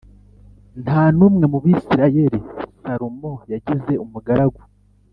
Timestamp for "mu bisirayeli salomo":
1.51-3.31